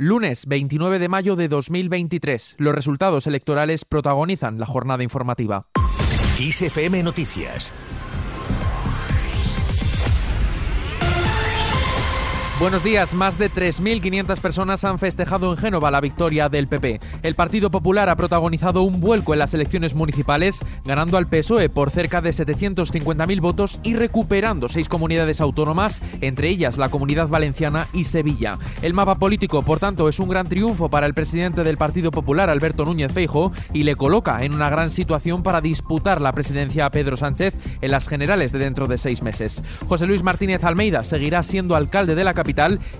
[0.00, 2.54] Lunes 29 de mayo de 2023.
[2.58, 5.66] Los resultados electorales protagonizan la jornada informativa.
[6.38, 7.72] ISFM Noticias
[12.60, 13.14] Buenos días.
[13.14, 16.98] Más de 3.500 personas han festejado en Génova la victoria del PP.
[17.22, 21.92] El Partido Popular ha protagonizado un vuelco en las elecciones municipales, ganando al PSOE por
[21.92, 28.02] cerca de 750.000 votos y recuperando seis comunidades autónomas, entre ellas la Comunidad Valenciana y
[28.02, 28.58] Sevilla.
[28.82, 32.50] El mapa político, por tanto, es un gran triunfo para el presidente del Partido Popular,
[32.50, 36.90] Alberto Núñez Feijo, y le coloca en una gran situación para disputar la presidencia a
[36.90, 39.62] Pedro Sánchez en las generales de dentro de seis meses.
[39.88, 42.47] José Luis Martínez Almeida seguirá siendo alcalde de la capital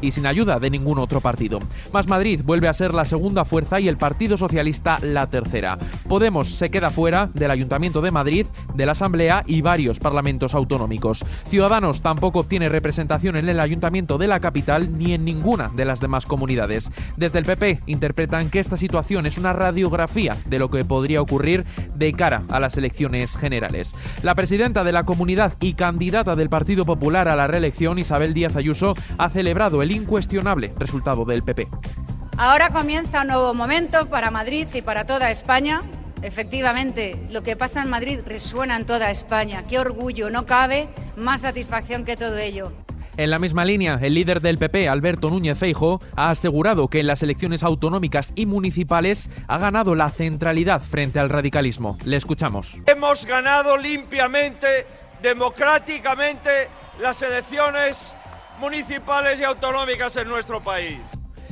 [0.00, 1.58] y sin ayuda de ningún otro partido.
[1.92, 5.78] Más Madrid vuelve a ser la segunda fuerza y el Partido Socialista la tercera.
[6.08, 11.24] Podemos se queda fuera del Ayuntamiento de Madrid, de la Asamblea y varios parlamentos autonómicos.
[11.48, 16.00] Ciudadanos tampoco obtiene representación en el Ayuntamiento de la capital ni en ninguna de las
[16.00, 16.90] demás comunidades.
[17.16, 21.64] Desde el PP interpretan que esta situación es una radiografía de lo que podría ocurrir
[21.94, 23.94] de cara a las elecciones generales.
[24.22, 28.56] La presidenta de la comunidad y candidata del Partido Popular a la reelección, Isabel Díaz
[28.56, 31.68] Ayuso, hace celebrado el incuestionable resultado del PP.
[32.36, 35.82] Ahora comienza un nuevo momento para Madrid y para toda España.
[36.22, 39.62] Efectivamente, lo que pasa en Madrid resuena en toda España.
[39.68, 42.72] Qué orgullo, no cabe más satisfacción que todo ello.
[43.16, 47.06] En la misma línea, el líder del PP, Alberto Núñez Feijo, ha asegurado que en
[47.06, 51.96] las elecciones autonómicas y municipales ha ganado la centralidad frente al radicalismo.
[52.04, 52.74] Le escuchamos.
[52.86, 54.84] Hemos ganado limpiamente,
[55.22, 56.50] democráticamente
[57.00, 58.14] las elecciones
[58.58, 60.98] municipales y autonómicas en nuestro país.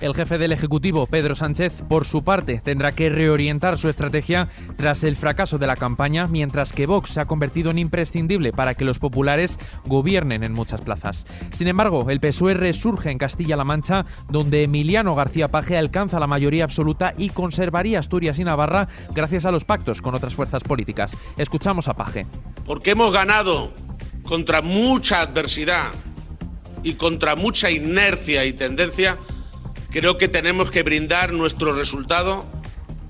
[0.00, 5.02] El jefe del Ejecutivo, Pedro Sánchez, por su parte, tendrá que reorientar su estrategia tras
[5.02, 8.84] el fracaso de la campaña, mientras que Vox se ha convertido en imprescindible para que
[8.84, 11.26] los populares gobiernen en muchas plazas.
[11.50, 16.62] Sin embargo, el PSOE resurge en Castilla-La Mancha, donde Emiliano García Paje alcanza la mayoría
[16.62, 21.16] absoluta y conservaría Asturias y Navarra gracias a los pactos con otras fuerzas políticas.
[21.36, 22.26] Escuchamos a Paje.
[22.64, 23.72] Porque hemos ganado
[24.22, 25.90] contra mucha adversidad
[26.82, 29.18] y contra mucha inercia y tendencia,
[29.90, 32.44] creo que tenemos que brindar nuestro resultado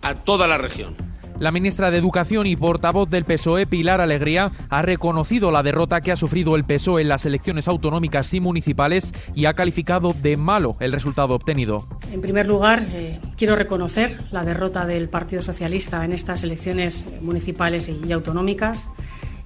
[0.02, 1.08] a toda la región.
[1.40, 6.10] La ministra de Educación y portavoz del PSOE, Pilar Alegría, ha reconocido la derrota que
[6.10, 10.76] ha sufrido el PSOE en las elecciones autonómicas y municipales y ha calificado de malo
[10.80, 11.86] el resultado obtenido.
[12.12, 17.88] En primer lugar, eh, quiero reconocer la derrota del Partido Socialista en estas elecciones municipales
[17.88, 18.88] y autonómicas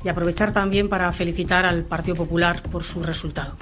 [0.03, 3.55] y aprovechar también para felicitar al Partido Popular por su resultado.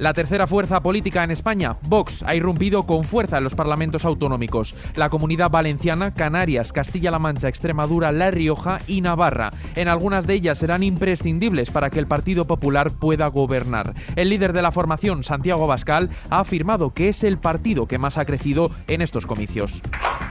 [0.00, 4.74] La tercera fuerza política en España, Vox, ha irrumpido con fuerza en los parlamentos autonómicos.
[4.94, 9.50] La comunidad valenciana, Canarias, Castilla-La Mancha, Extremadura, La Rioja y Navarra.
[9.76, 13.92] En algunas de ellas serán imprescindibles para que el Partido Popular pueda gobernar.
[14.16, 18.16] El líder de la formación, Santiago Bascal, ha afirmado que es el partido que más
[18.16, 19.82] ha crecido en estos comicios.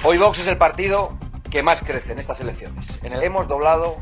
[0.03, 1.13] Hoy Vox es el partido
[1.51, 2.87] que más crece en estas elecciones.
[3.03, 3.97] En el hemos doblado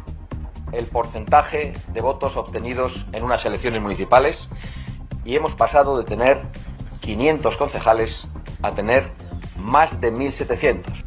[0.72, 4.48] el porcentaje de votos obtenidos en unas elecciones municipales
[5.28, 6.42] y hemos pasado de tener
[7.02, 8.28] 500 concejales
[8.64, 9.12] a tener
[9.58, 11.04] más de 1.700.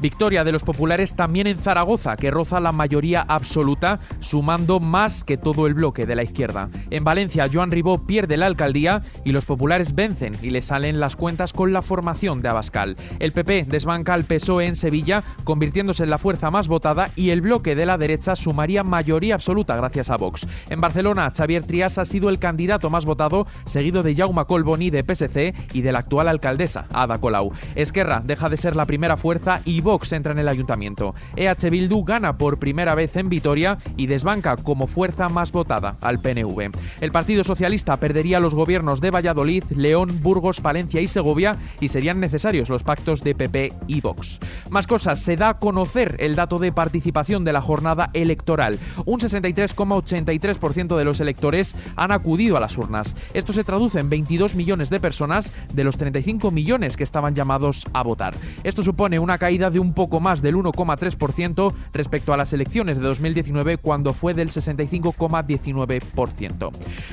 [0.00, 5.36] Victoria de los populares también en Zaragoza, que roza la mayoría absoluta, sumando más que
[5.36, 6.70] todo el bloque de la izquierda.
[6.88, 11.16] En Valencia, Joan Ribó pierde la alcaldía y los populares vencen y le salen las
[11.16, 12.96] cuentas con la formación de Abascal.
[13.18, 17.42] El PP desbanca al PSOE en Sevilla, convirtiéndose en la fuerza más votada y el
[17.42, 20.46] bloque de la derecha sumaría mayoría absoluta gracias a Vox.
[20.70, 25.02] En Barcelona, Xavier Trias ha sido el candidato más votado, seguido de Jaume Colboni de
[25.02, 27.52] PSC y de la actual alcaldesa, Ada Colau.
[27.74, 31.14] Esquerra deja de ser la primera fuerza y Vox entra en el ayuntamiento.
[31.36, 36.20] EH Bildu gana por primera vez en Vitoria y desbanca como fuerza más votada al
[36.20, 36.70] PNV.
[37.00, 42.20] El Partido Socialista perdería los gobiernos de Valladolid, León, Burgos, Palencia y Segovia y serían
[42.20, 44.38] necesarios los pactos de PP y Vox.
[44.70, 48.78] Más cosas, se da a conocer el dato de participación de la jornada electoral.
[49.06, 53.16] Un 63,83% de los electores han acudido a las urnas.
[53.34, 57.86] Esto se traduce en 22 millones de personas de los 35 millones que estaban llamados
[57.92, 58.34] a votar.
[58.64, 63.78] Esto supone una caída un poco más del 1,3% respecto a las elecciones de 2019
[63.78, 66.70] cuando fue del 65,19%.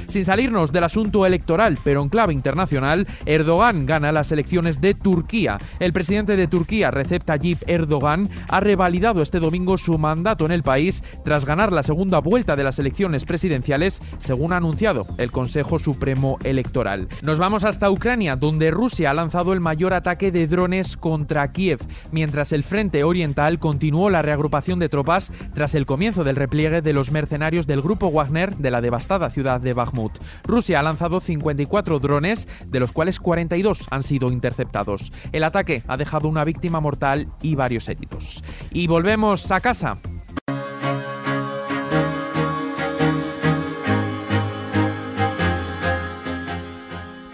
[0.08, 5.58] Sin salirnos del asunto electoral, pero en clave internacional, Erdogan gana las elecciones de Turquía.
[5.80, 10.64] El presidente de Turquía, Recep Tayyip Erdogan, ha revalidado este domingo su mandato en el
[10.64, 15.80] país tras ganar la segunda vuelta de las elecciones presidenciales, según ha anunciado el Consejo
[15.80, 17.08] Supremo Electoral.
[17.22, 21.80] Nos vamos hasta Ucrania, donde Rusia ha lanzado el mayor ataque de drones contra Kiev,
[22.12, 26.82] mientras el el frente oriental continuó la reagrupación de tropas tras el comienzo del repliegue
[26.82, 30.14] de los mercenarios del grupo Wagner de la devastada ciudad de Bakhmut.
[30.44, 35.12] Rusia ha lanzado 54 drones, de los cuales 42 han sido interceptados.
[35.32, 38.44] El ataque ha dejado una víctima mortal y varios heridos.
[38.72, 40.00] Y volvemos a casa.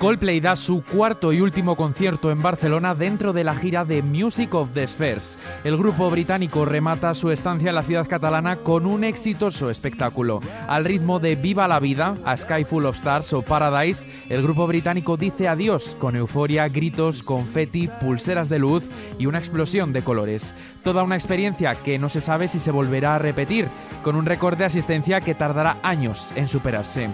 [0.04, 4.54] Coldplay da su cuarto y último concierto en Barcelona dentro de la gira de Music
[4.54, 5.40] of the Spheres.
[5.64, 10.42] El grupo británico remata su estancia en la ciudad catalana con un exitoso espectáculo.
[10.68, 14.68] Al ritmo de Viva la Vida, A Sky Full of Stars o Paradise, el grupo
[14.68, 20.54] británico dice adiós con euforia, gritos, confeti, pulseras de luz y una explosión de colores.
[20.84, 23.70] Toda una experiencia que no se sabe si se volverá a repetir,
[24.04, 27.10] con un récord de asistencia que tardará años en superarse.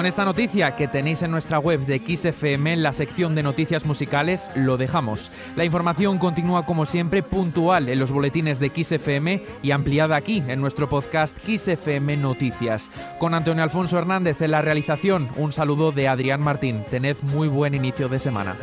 [0.00, 3.84] Con esta noticia que tenéis en nuestra web de XFM en la sección de noticias
[3.84, 5.30] musicales, lo dejamos.
[5.56, 10.58] La información continúa como siempre puntual en los boletines de XFM y ampliada aquí en
[10.58, 12.90] nuestro podcast XFM Noticias.
[13.18, 16.82] Con Antonio Alfonso Hernández en la realización, un saludo de Adrián Martín.
[16.90, 18.56] Tened muy buen inicio de semana.